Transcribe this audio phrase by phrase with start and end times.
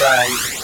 [0.00, 0.57] at,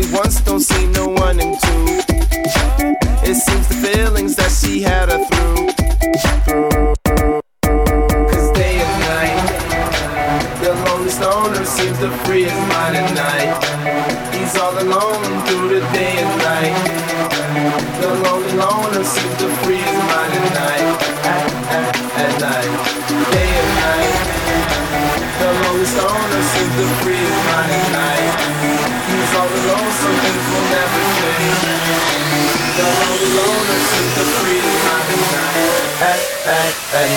[0.00, 0.49] only one.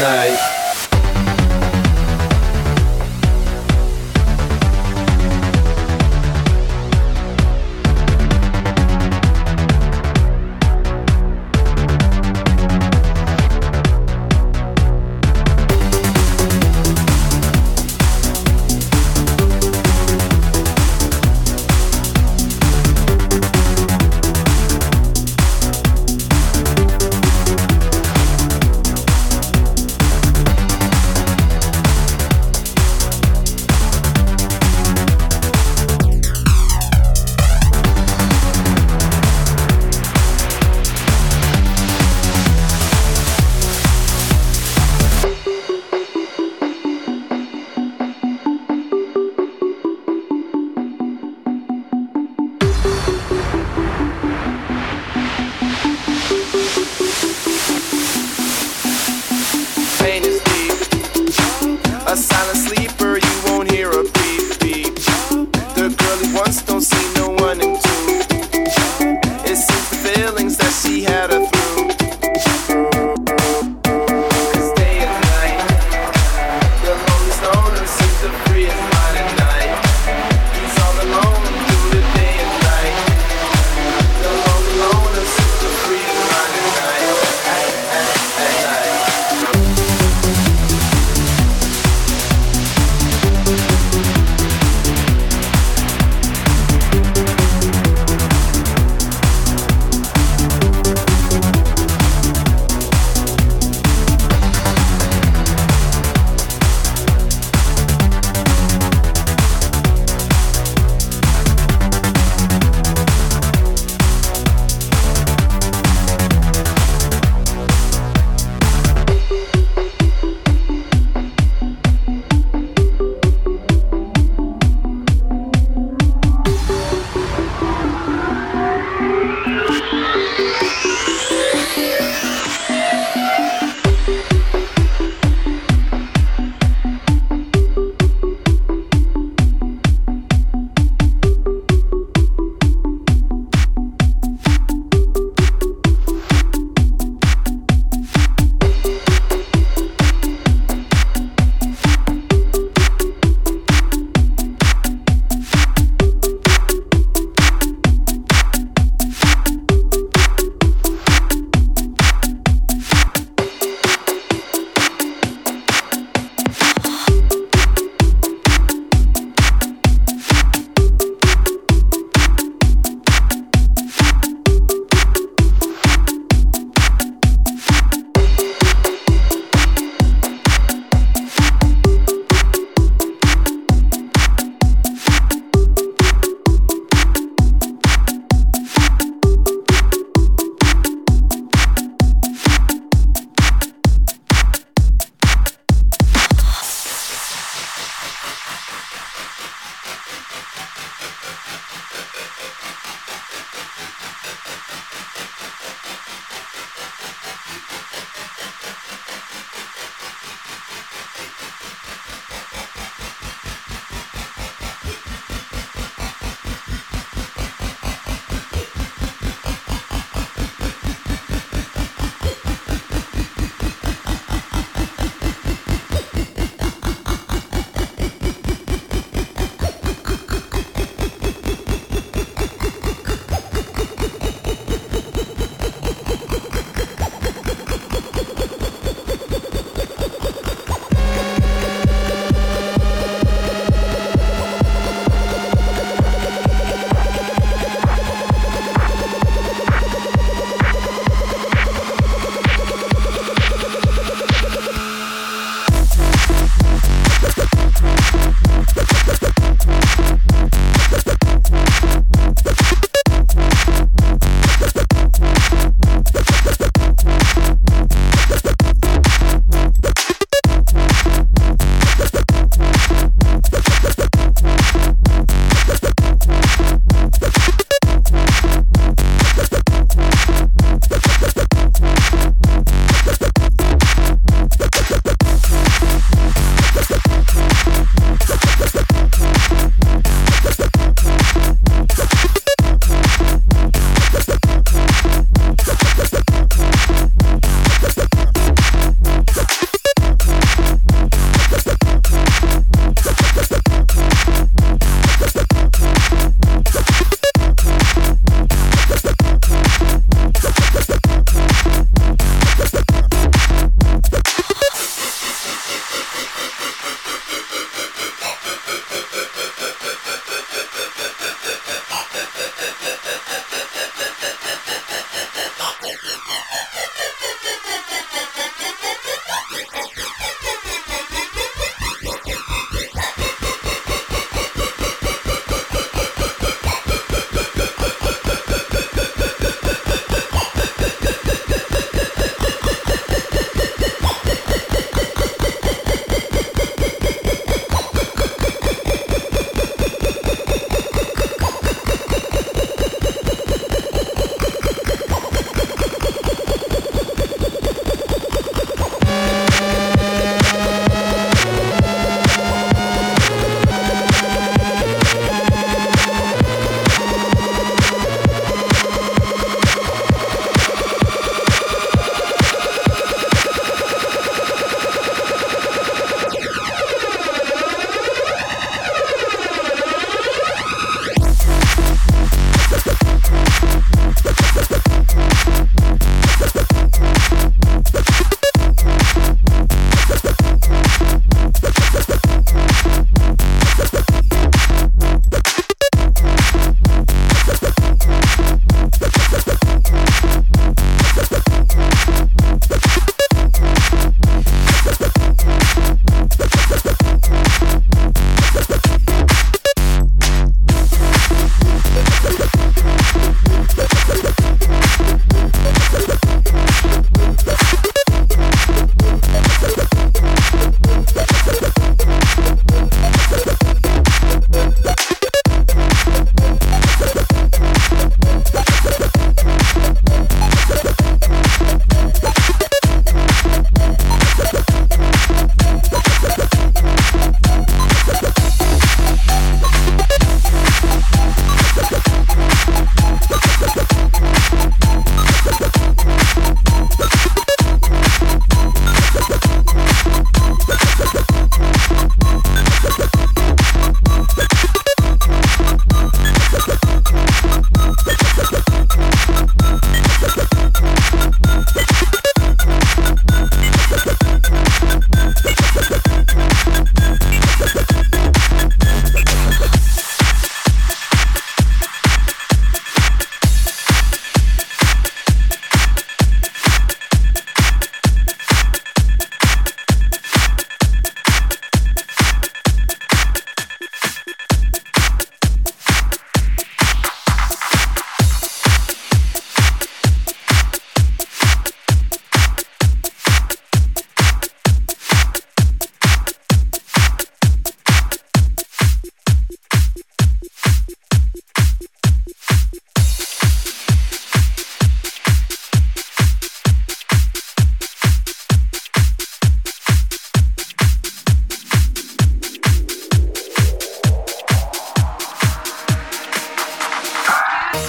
[0.04, 0.53] night.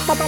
[0.05, 0.21] Must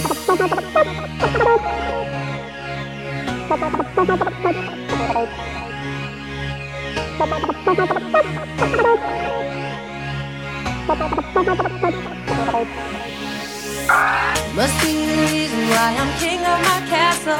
[14.82, 17.38] be the reason why I'm king of my castle.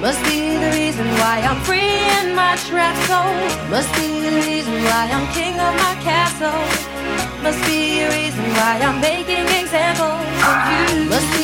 [0.00, 3.30] Must be the reason why I'm free in my trap soul.
[3.70, 6.58] Must be the reason why I'm king of my castle.
[7.44, 11.10] Must be the reason why I'm making examples of you.
[11.10, 11.43] Must be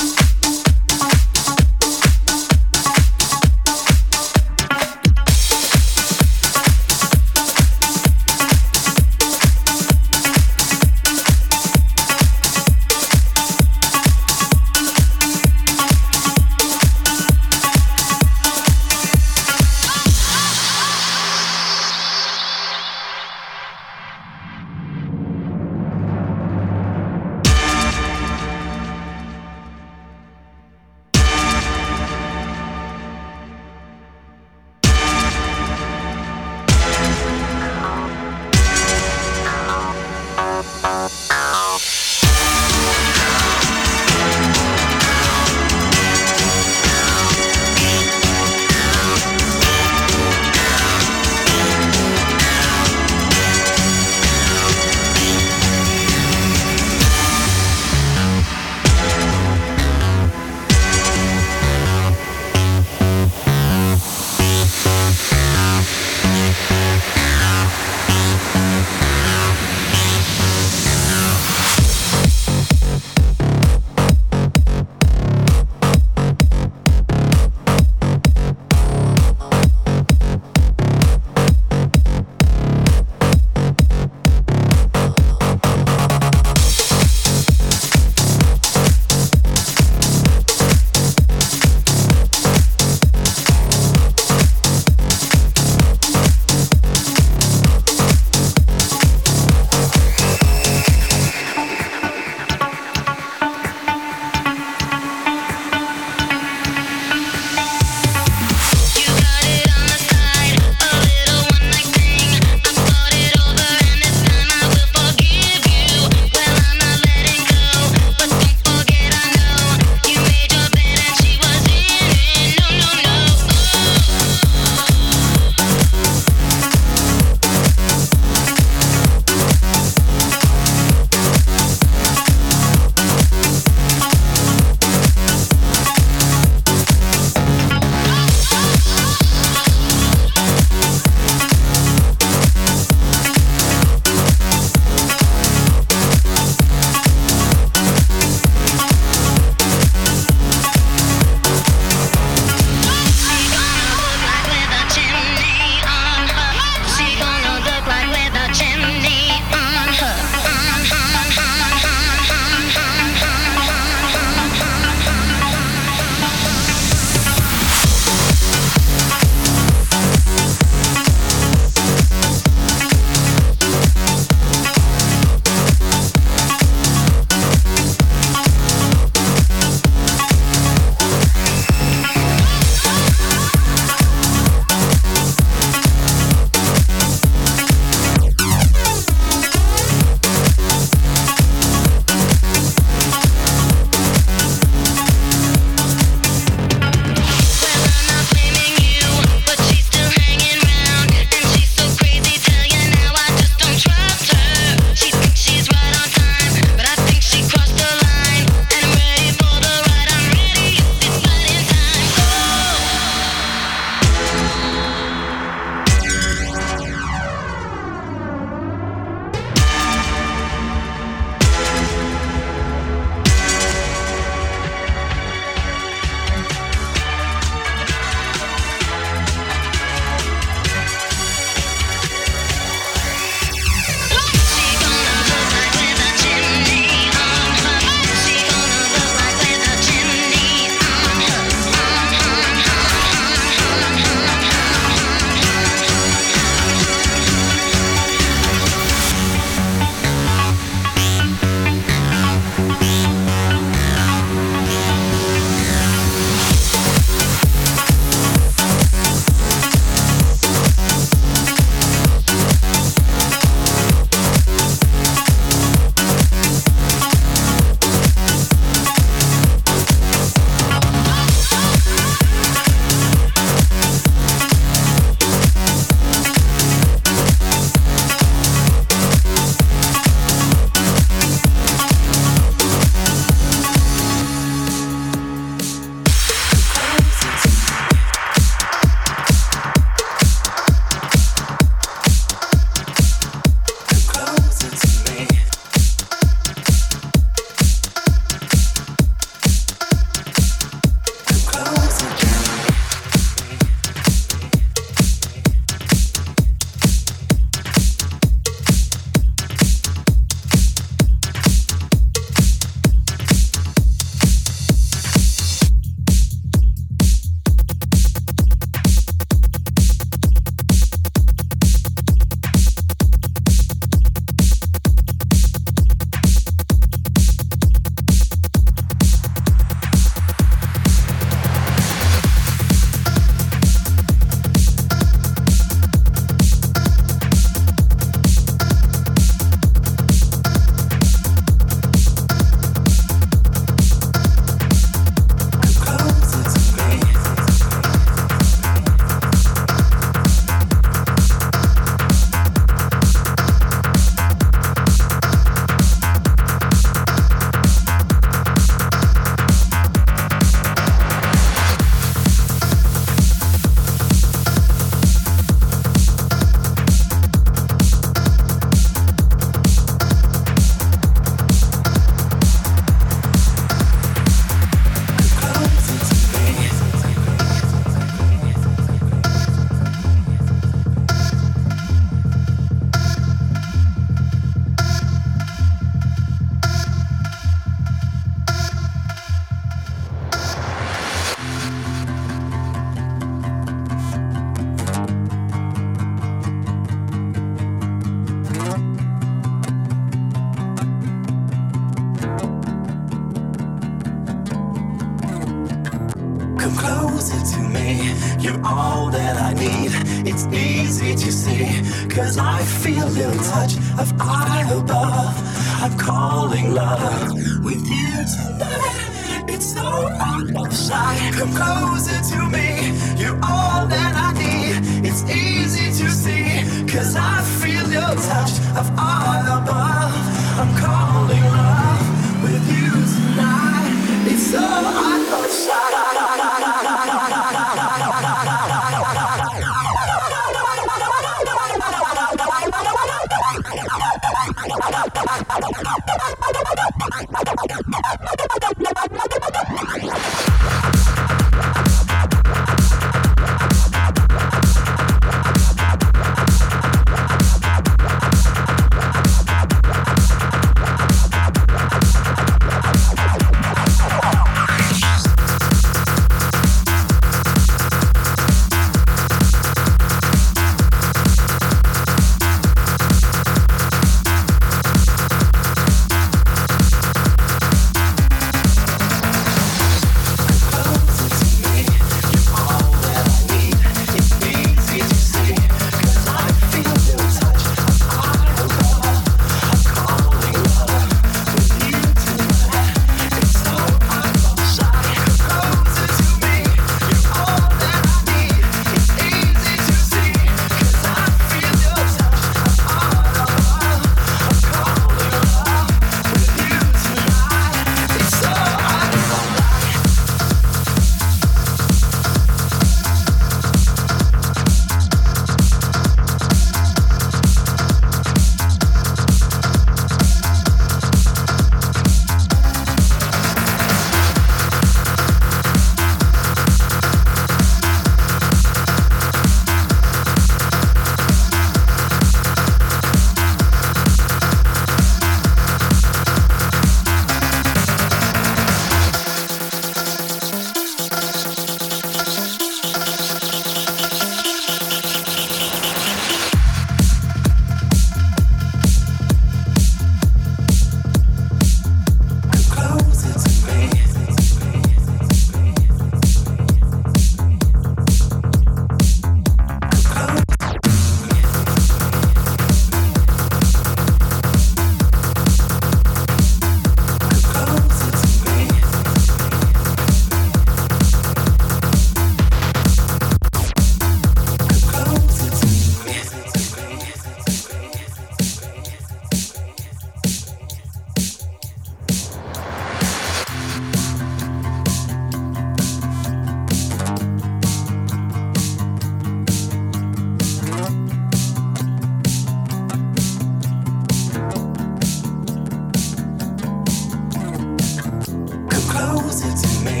[598.98, 600.00] closer to me.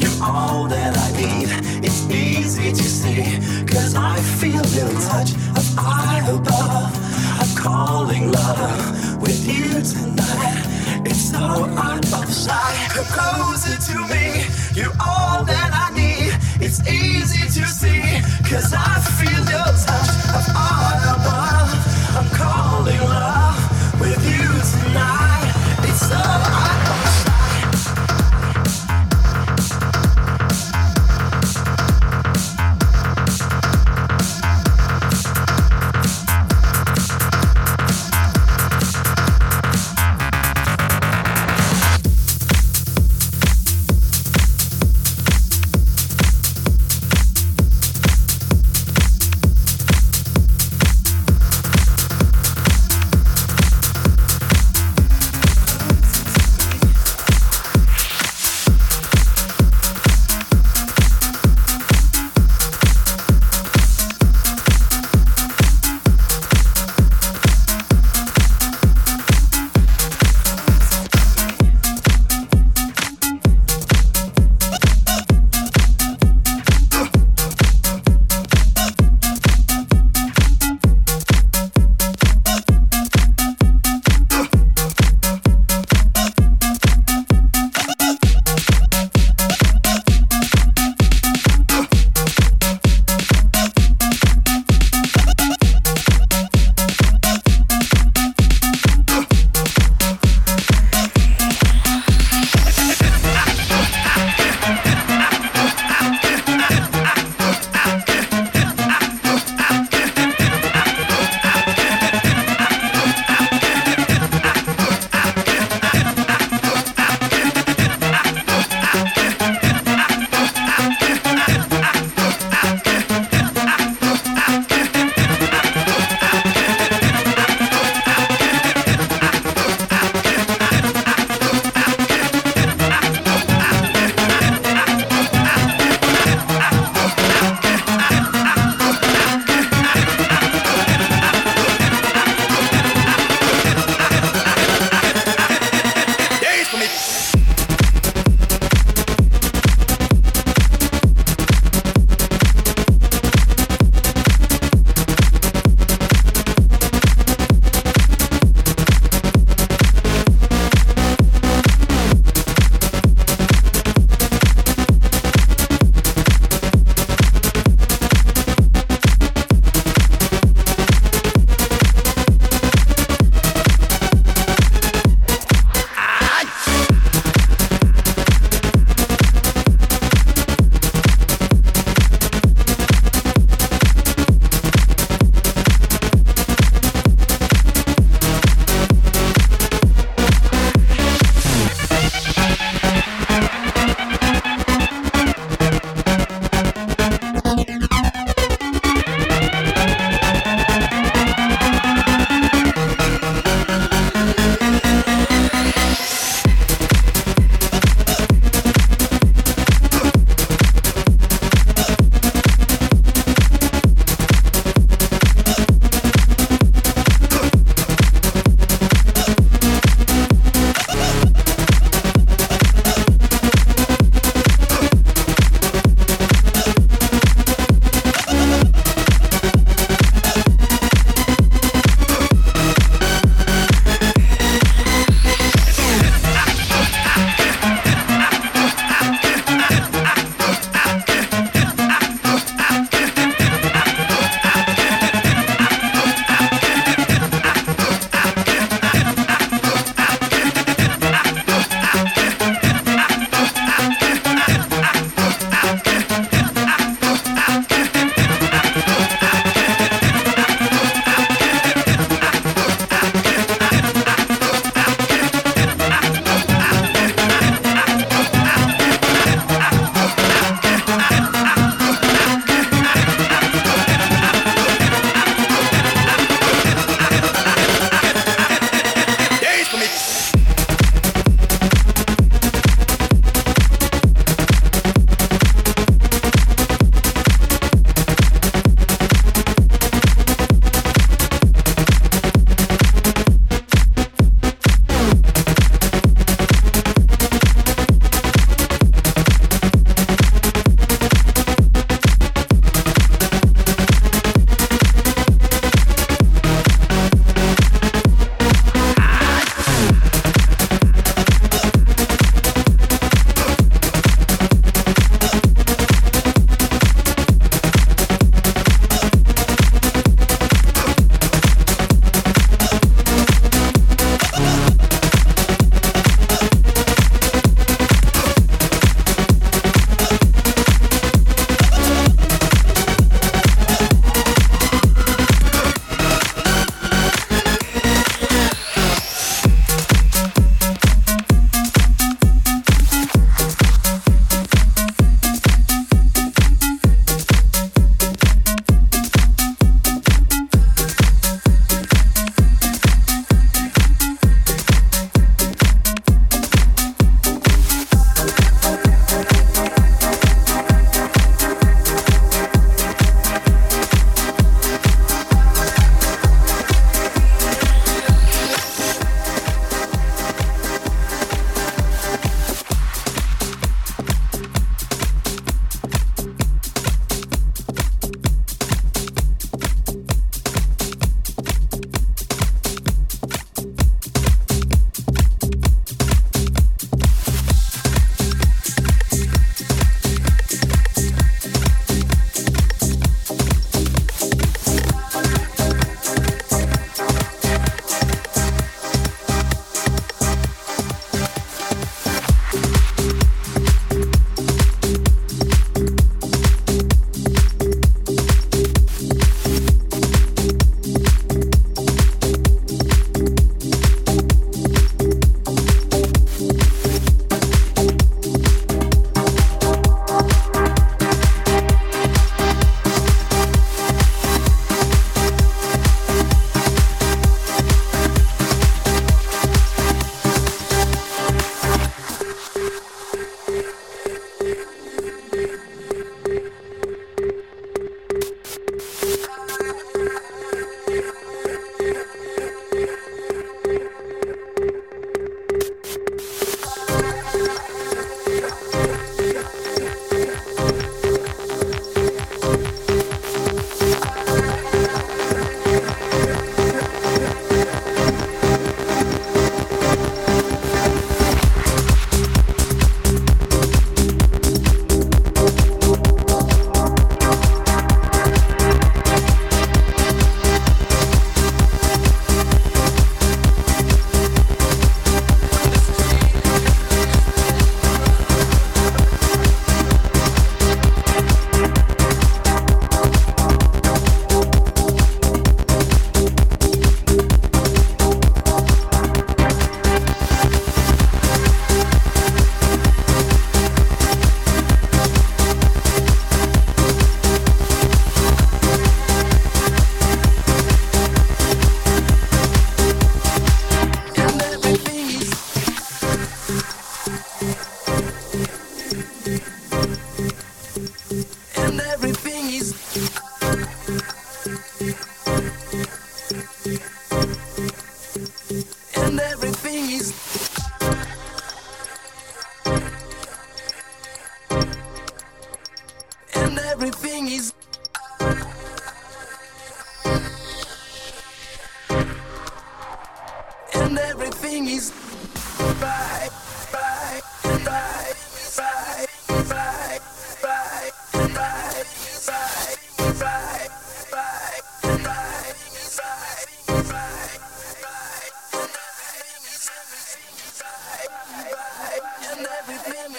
[0.00, 1.48] You're all that I need.
[1.86, 3.22] It's easy to see,
[3.72, 6.92] cause I feel your touch of I above.
[7.40, 10.60] I'm calling love with you tonight.
[11.06, 11.44] It's so
[11.88, 12.76] out of sight.
[12.94, 14.26] Come closer to me.
[14.78, 16.32] You're all that I need.
[16.64, 18.02] It's easy to see,
[18.50, 21.70] cause I feel your touch of I above.
[22.18, 23.43] I'm calling love.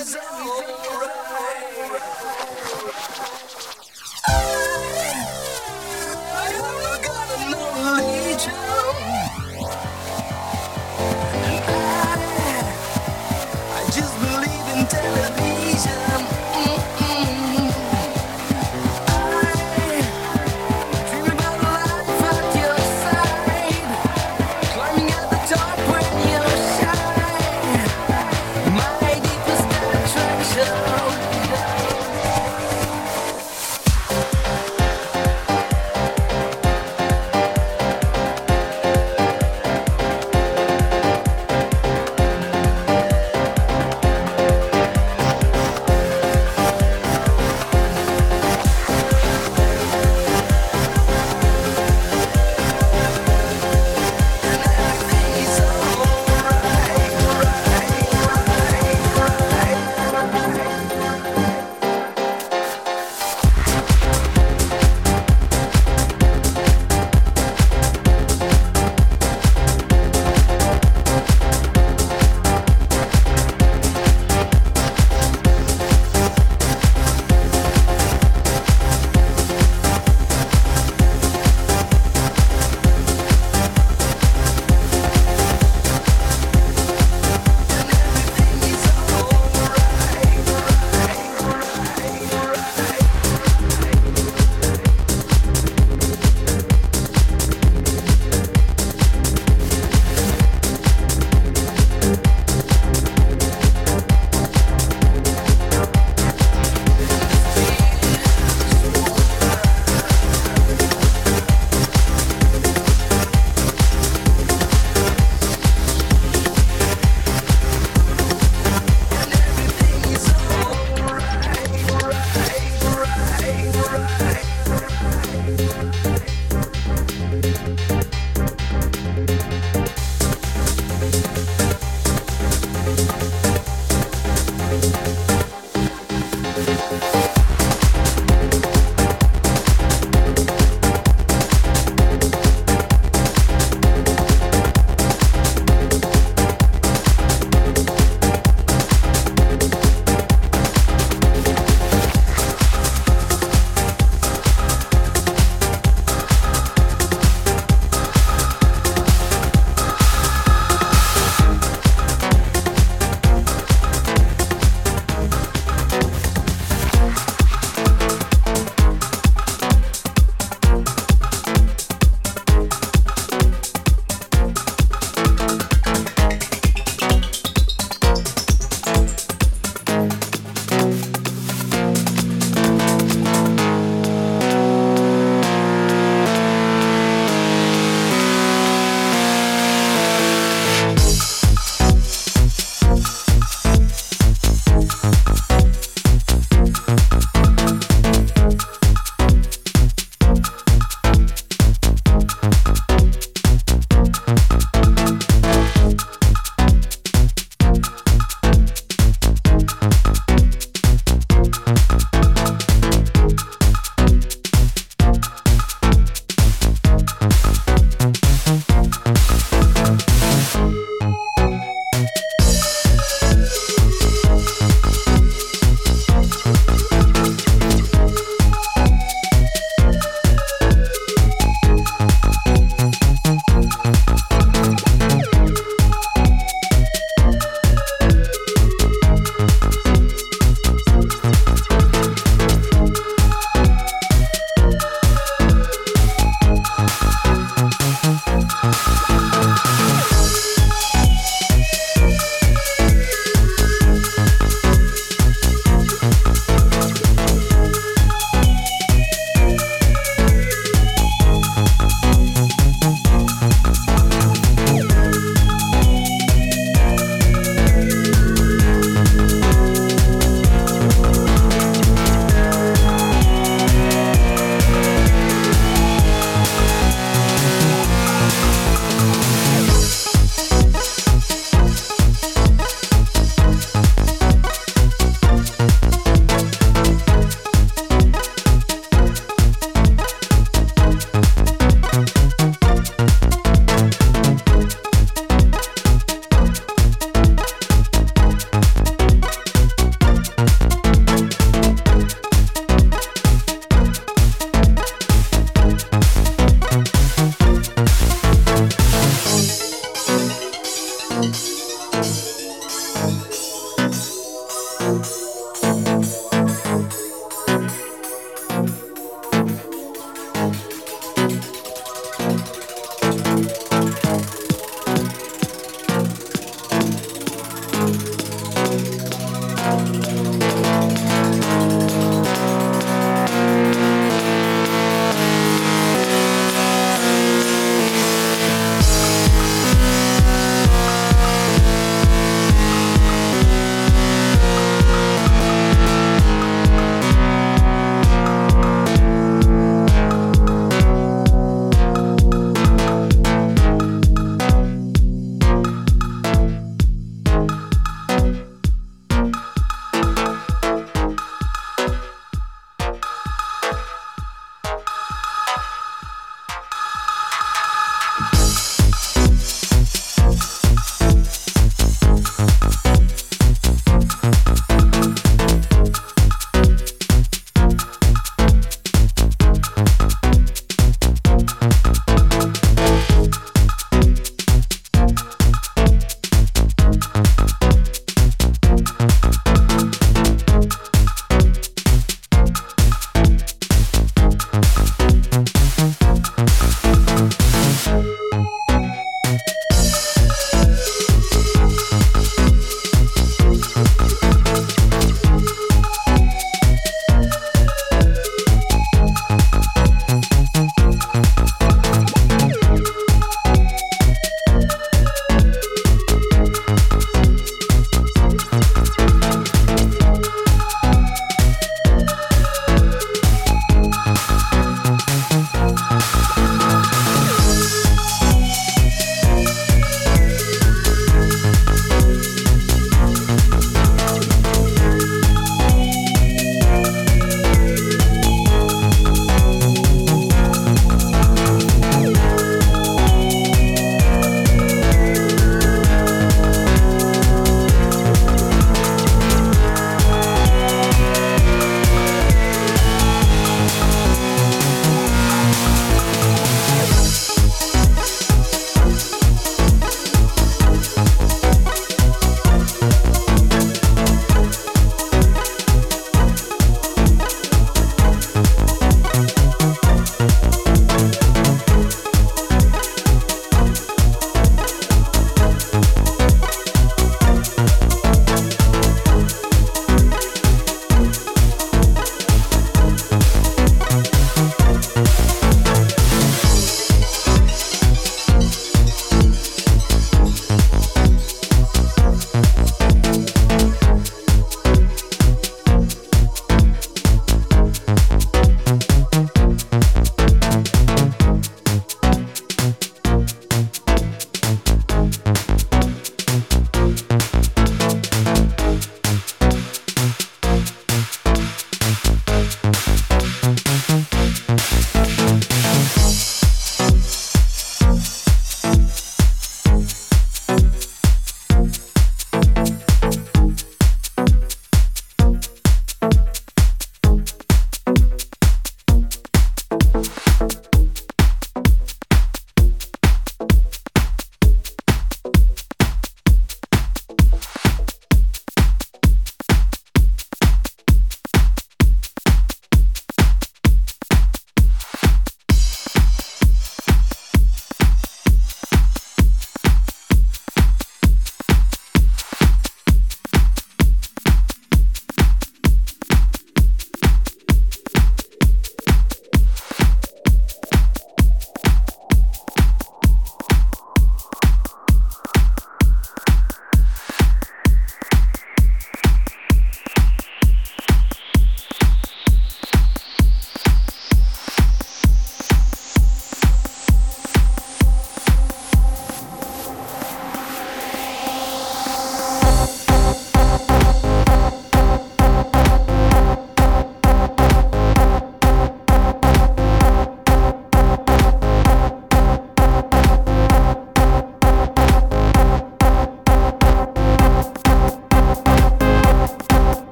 [0.00, 1.20] it's alright.